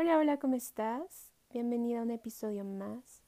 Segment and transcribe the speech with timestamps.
[0.00, 1.32] Hola, hola, ¿cómo estás?
[1.52, 3.20] Bienvenida a un episodio más.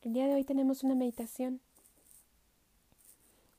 [0.00, 1.60] El día de hoy tenemos una meditación.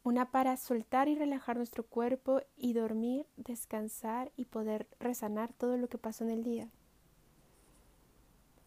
[0.02, 5.88] Una para soltar y relajar nuestro cuerpo y dormir, descansar y poder resanar todo lo
[5.88, 6.68] que pasó en el día.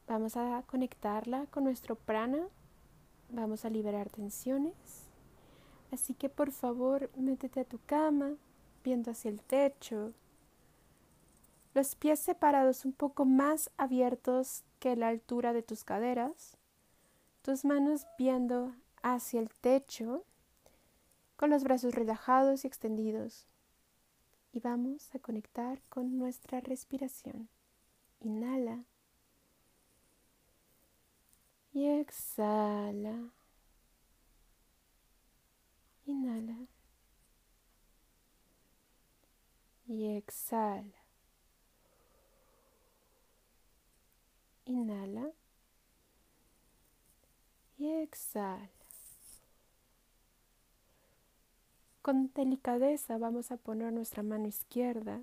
[0.06, 2.46] Vamos a conectarla con nuestro prana.
[3.28, 5.08] Vamos a liberar tensiones.
[5.90, 8.36] Así que por favor, métete a tu cama,
[8.84, 10.12] viendo hacia el techo,
[11.74, 16.56] los pies separados un poco más abiertos que la altura de tus caderas,
[17.42, 20.24] tus manos viendo hacia el techo,
[21.36, 23.46] con los brazos relajados y extendidos.
[24.52, 27.48] Y vamos a conectar con nuestra respiración.
[28.20, 28.84] Inhala.
[31.72, 33.32] Y exhala.
[36.06, 36.68] Inhala.
[39.88, 41.03] Y exhala.
[44.74, 45.30] Inhala
[47.78, 48.68] y exhala.
[52.02, 55.22] Con delicadeza vamos a poner nuestra mano izquierda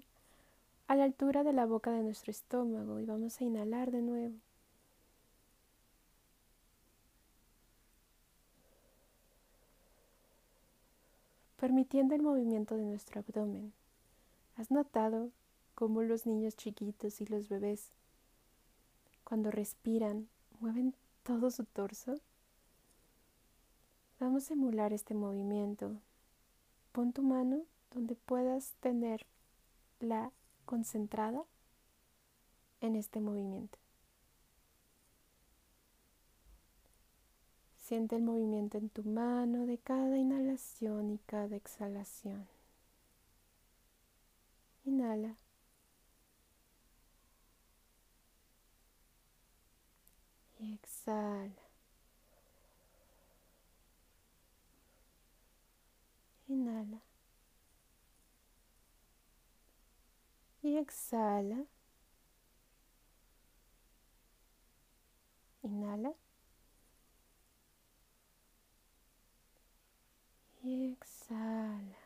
[0.87, 4.35] a la altura de la boca de nuestro estómago y vamos a inhalar de nuevo.
[11.59, 13.73] Permitiendo el movimiento de nuestro abdomen.
[14.55, 15.29] ¿Has notado
[15.75, 17.91] cómo los niños chiquitos y los bebés
[19.31, 20.27] cuando respiran,
[20.59, 20.93] mueven
[21.23, 22.19] todo su torso.
[24.19, 26.01] Vamos a emular este movimiento.
[26.91, 29.25] Pon tu mano donde puedas tener
[30.01, 30.33] la
[30.65, 31.45] concentrada
[32.81, 33.79] en este movimiento.
[37.77, 42.49] Siente el movimiento en tu mano de cada inhalación y cada exhalación.
[44.83, 45.37] Inhala.
[50.61, 51.49] y exhala.
[56.47, 57.01] Inhala.
[60.63, 61.65] Y exhala.
[65.63, 66.13] Inhala.
[70.63, 71.97] Y exhala.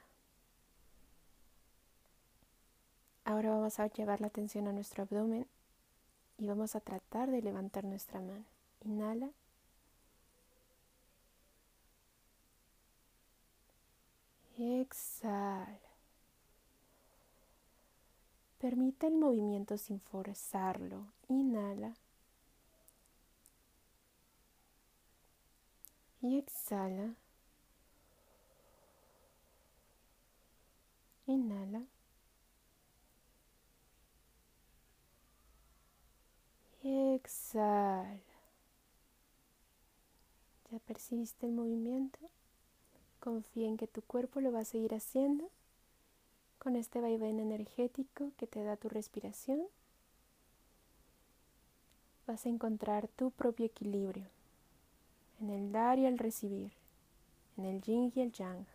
[3.25, 5.47] Ahora vamos a llevar la atención a nuestro abdomen
[6.37, 8.54] y vamos a tratar de levantar nuestra mano.
[8.85, 9.29] Inhala.
[14.57, 15.79] Exhala.
[18.59, 21.07] Permite el movimiento sin forzarlo.
[21.27, 21.93] Inhala.
[26.21, 27.15] Exhala.
[31.27, 31.81] Inhala.
[36.83, 38.34] Exhala.
[40.75, 42.19] ¿Ya percibiste el movimiento?
[43.21, 45.49] Confía en que tu cuerpo lo va a seguir haciendo
[46.59, 49.61] con este vaivén energético que te da tu respiración.
[52.27, 54.25] Vas a encontrar tu propio equilibrio
[55.39, 56.73] en el dar y el recibir,
[57.55, 58.65] en el yin y el yang.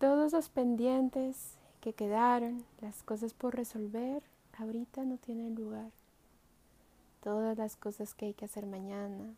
[0.00, 4.20] Todos los pendientes que quedaron, las cosas por resolver,
[4.58, 5.92] ahorita no tienen lugar.
[7.22, 9.34] Todas las cosas que hay que hacer mañana,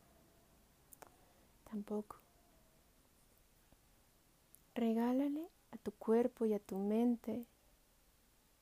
[1.68, 2.16] tampoco.
[4.74, 7.44] Regálale a tu cuerpo y a tu mente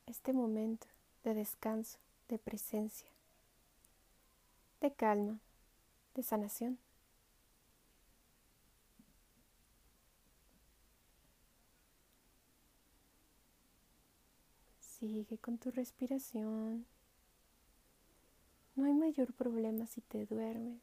[0.06, 0.86] este momento
[1.22, 1.98] de descanso,
[2.28, 3.08] de presencia,
[4.80, 5.38] de calma,
[6.14, 6.78] de sanación.
[14.80, 16.86] Sigue con tu respiración.
[18.80, 20.80] No hay mayor problema si te duermes.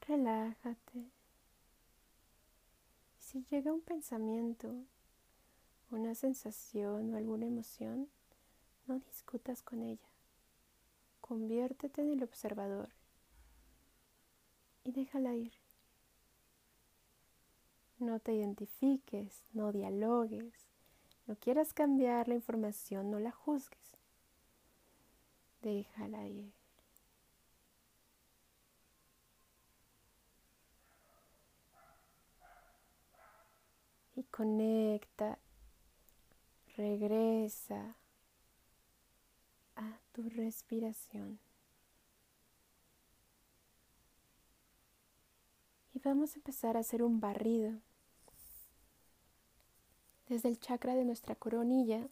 [0.00, 1.12] Relájate.
[3.20, 4.74] Si llega un pensamiento,
[5.92, 8.08] una sensación o alguna emoción,
[8.88, 10.10] no discutas con ella.
[11.20, 12.88] Conviértete en el observador
[14.82, 15.52] y déjala ir.
[18.00, 20.66] No te identifiques, no dialogues,
[21.28, 23.95] no quieras cambiar la información, no la juzgues.
[25.66, 26.52] Déjala ir.
[34.14, 35.40] Y conecta,
[36.76, 37.96] regresa
[39.74, 41.40] a tu respiración.
[45.94, 47.72] Y vamos a empezar a hacer un barrido
[50.28, 52.08] desde el chakra de nuestra coronilla,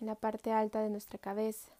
[0.00, 1.70] en la parte alta de nuestra cabeza.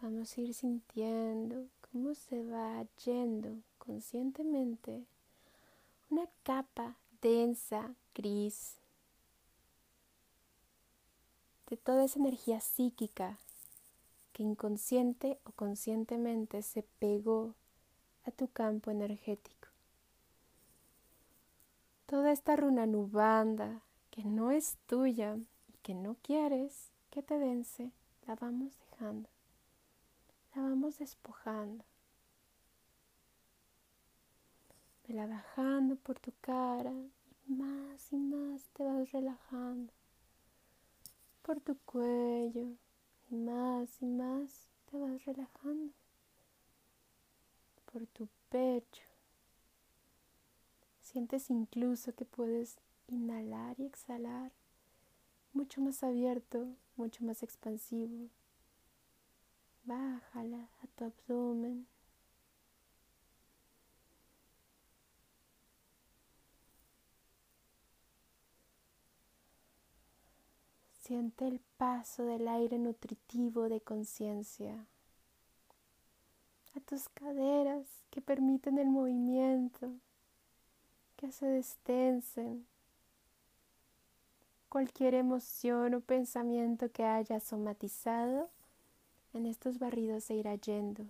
[0.00, 5.04] Vamos a ir sintiendo cómo se va yendo conscientemente
[6.10, 8.76] una capa densa, gris,
[11.70, 13.38] de toda esa energía psíquica
[14.32, 17.54] que inconsciente o conscientemente se pegó
[18.26, 19.68] a tu campo energético.
[22.06, 23.80] Toda esta runa nubanda
[24.10, 25.38] que no es tuya
[25.84, 27.92] que no quieres que te vence,
[28.26, 29.28] la vamos dejando,
[30.54, 31.84] la vamos despojando.
[35.06, 36.94] Vela bajando por tu cara
[37.46, 39.92] y más y más te vas relajando
[41.42, 42.78] por tu cuello
[43.30, 45.92] y más y más te vas relajando
[47.92, 49.02] por tu pecho.
[51.02, 54.50] Sientes incluso que puedes inhalar y exhalar
[55.54, 56.66] mucho más abierto,
[56.96, 58.28] mucho más expansivo.
[59.84, 61.86] Bájala a tu abdomen.
[71.00, 74.86] Siente el paso del aire nutritivo de conciencia
[76.76, 79.92] a tus caderas que permiten el movimiento,
[81.16, 82.66] que se destensen.
[84.74, 88.50] Cualquier emoción o pensamiento que haya somatizado
[89.32, 91.06] en estos barridos se irá yendo.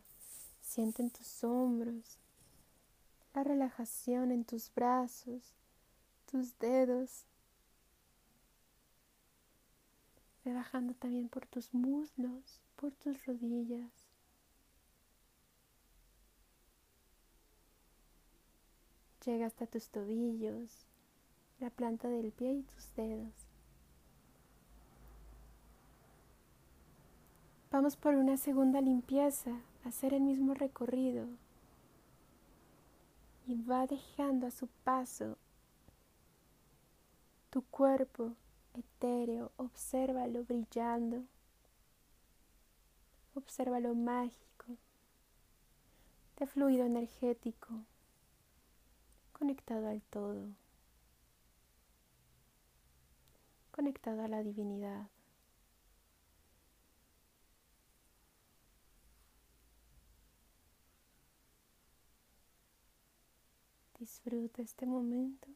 [0.61, 2.19] Siente en tus hombros
[3.33, 5.55] la relajación en tus brazos,
[6.31, 7.25] tus dedos,
[10.45, 13.91] Ve bajando también por tus muslos, por tus rodillas.
[19.25, 20.85] Llega hasta tus tobillos,
[21.61, 23.44] la planta del pie y tus dedos.
[27.75, 29.51] Vamos por una segunda limpieza,
[29.85, 31.27] hacer el mismo recorrido.
[33.49, 35.37] Y va dejando a su paso
[37.51, 38.35] tu cuerpo
[38.75, 41.25] etéreo, obsérvalo brillando,
[43.35, 44.67] obsérvalo mágico,
[46.39, 47.71] de fluido energético,
[49.33, 50.47] conectado al todo,
[53.73, 55.09] conectado a la divinidad.
[64.05, 65.49] Disfruta este momento.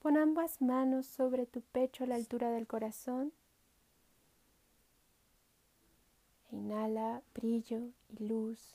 [0.00, 3.32] Pon ambas manos sobre tu pecho a la altura del corazón.
[6.50, 8.74] E inhala brillo y luz.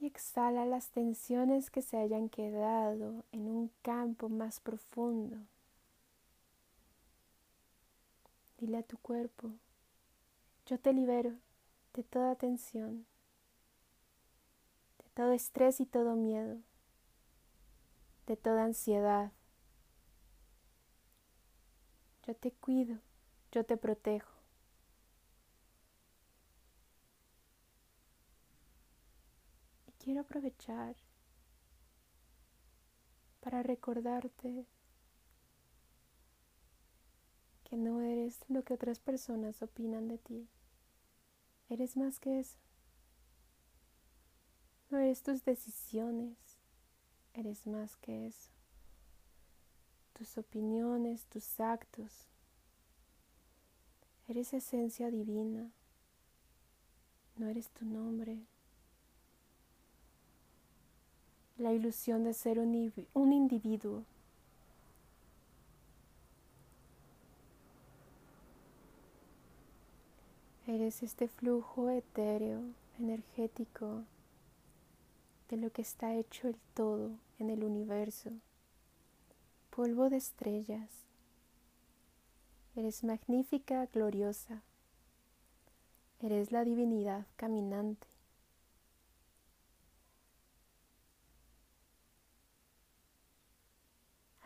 [0.00, 5.36] Y exhala las tensiones que se hayan quedado en un campo más profundo.
[8.58, 9.50] Dile a tu cuerpo,
[10.66, 11.36] yo te libero
[11.92, 13.06] de toda tensión,
[14.98, 16.58] de todo estrés y todo miedo,
[18.26, 19.32] de toda ansiedad.
[22.26, 22.98] Yo te cuido,
[23.52, 24.32] yo te protejo.
[29.86, 30.96] Y quiero aprovechar
[33.40, 34.64] para recordarte
[37.64, 40.48] que no eres lo que otras personas opinan de ti.
[41.68, 42.58] Eres más que eso.
[44.90, 46.36] No eres tus decisiones,
[47.32, 48.50] eres más que eso.
[50.12, 52.28] Tus opiniones, tus actos.
[54.28, 55.70] Eres esencia divina.
[57.36, 58.38] No eres tu nombre.
[61.58, 64.04] La ilusión de ser un, un individuo
[70.66, 72.62] Eres este flujo etéreo,
[72.98, 74.04] energético,
[75.50, 78.30] de lo que está hecho el todo en el universo.
[79.68, 80.88] Polvo de estrellas.
[82.76, 84.62] Eres magnífica, gloriosa.
[86.22, 88.06] Eres la divinidad caminante.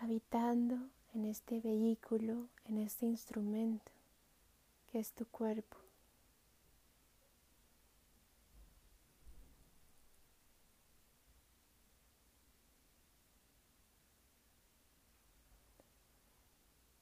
[0.01, 0.79] Habitando
[1.15, 3.93] en este vehículo, en este instrumento
[4.91, 5.88] que es tu cuerpo.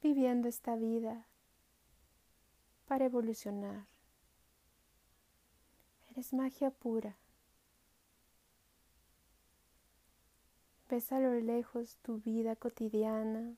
[0.06, 1.26] Viviendo esta vida
[2.86, 3.86] para evolucionar,
[6.14, 7.16] es magia pura.
[10.88, 13.56] Ves a lo lejos tu vida cotidiana.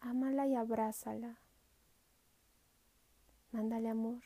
[0.00, 1.38] Ámala y abrázala.
[3.52, 4.22] Mándale amor.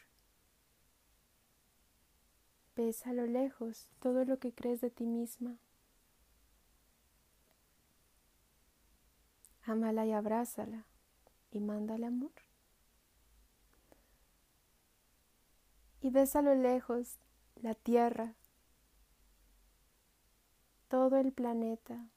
[2.75, 5.59] Ves a lo lejos todo lo que crees de ti misma.
[9.67, 10.85] Ámala y abrázala
[11.51, 12.33] y mándale amor.
[16.01, 17.19] Y ves a lo lejos
[17.57, 18.35] la tierra,
[20.89, 22.11] todo el planeta.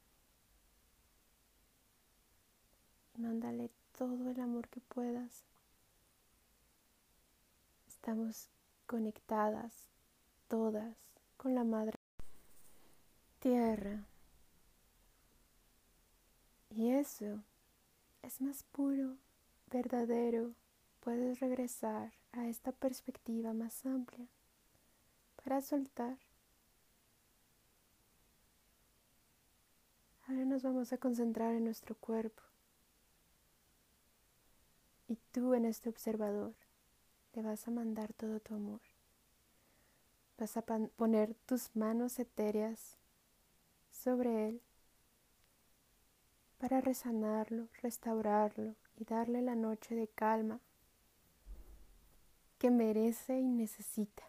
[3.15, 5.45] Mándale todo el amor que puedas.
[7.87, 8.49] Estamos
[8.85, 9.89] conectadas
[10.47, 10.95] todas
[11.37, 11.97] con la madre
[13.39, 14.05] tierra.
[16.77, 17.43] Y eso
[18.21, 19.17] es más puro,
[19.71, 20.53] verdadero.
[20.99, 24.27] Puedes regresar a esta perspectiva más amplia
[25.43, 26.19] para soltar.
[30.27, 32.43] Ahora nos vamos a concentrar en nuestro cuerpo.
[35.07, 36.53] Y tú en este observador
[37.33, 38.81] le vas a mandar todo tu amor.
[40.37, 42.97] Vas a poner tus manos etéreas
[43.89, 44.61] sobre él
[46.57, 50.59] para resanarlo, restaurarlo y darle la noche de calma
[52.57, 54.23] que merece y necesita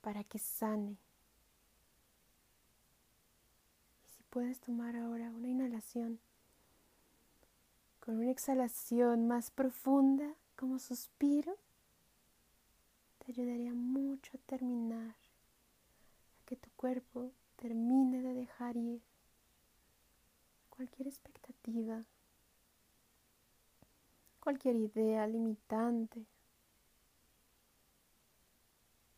[0.00, 0.96] para que sane.
[4.06, 6.18] Y si puedes tomar ahora una inhalación
[8.00, 11.58] con una exhalación más profunda como suspiro,
[13.28, 19.02] ayudaría mucho a terminar, a que tu cuerpo termine de dejar ir
[20.78, 22.04] cualquier expectativa,
[24.38, 26.24] cualquier idea limitante,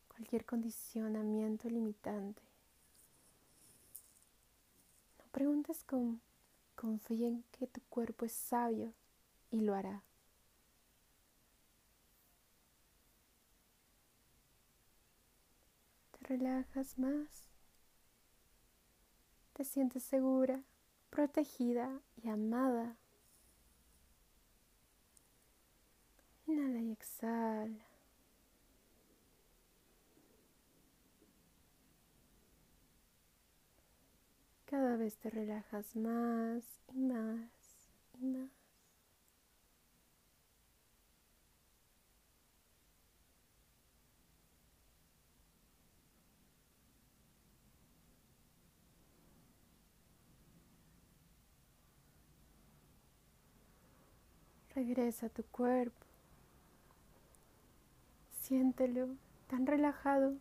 [0.07, 2.41] cualquier condicionamiento limitante.
[5.19, 6.19] No preguntes con,
[6.75, 8.91] confía en que tu cuerpo es sabio
[9.51, 10.01] y lo hará.
[16.21, 17.49] relajas más.
[19.53, 20.63] Te sientes segura,
[21.11, 22.95] protegida y amada.
[26.47, 27.85] Inhala y exhala.
[34.65, 36.63] Cada vez te relajas más
[36.93, 37.51] y más
[38.19, 38.60] y más.
[54.83, 56.07] Regresa a tu cuerpo.
[58.39, 59.09] Siéntelo
[59.47, 60.33] tan relajado,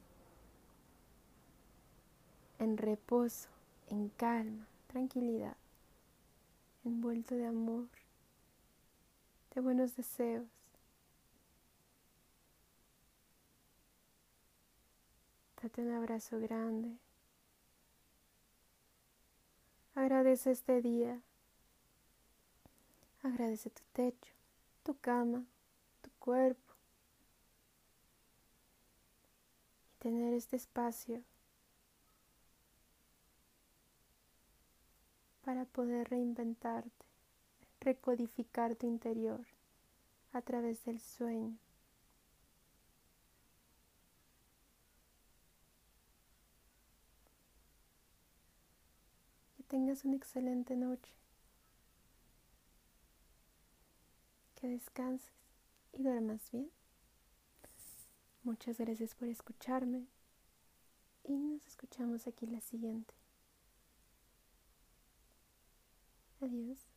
[2.58, 3.50] en reposo,
[3.88, 5.58] en calma, tranquilidad,
[6.86, 7.88] envuelto de amor,
[9.54, 10.48] de buenos deseos.
[15.62, 16.96] Date un abrazo grande.
[19.94, 21.20] Agradece este día
[23.22, 24.32] Agradece tu techo,
[24.82, 25.44] tu cama,
[26.00, 26.74] tu cuerpo.
[29.84, 31.22] Y tener este espacio
[35.44, 36.90] para poder reinventarte,
[37.80, 39.44] recodificar tu interior
[40.32, 41.58] a través del sueño.
[49.56, 51.19] Que tengas una excelente noche.
[54.60, 55.32] Que descanses
[55.92, 56.70] y duermas bien.
[58.42, 60.06] Muchas gracias por escucharme
[61.24, 63.14] y nos escuchamos aquí la siguiente.
[66.42, 66.89] Adiós.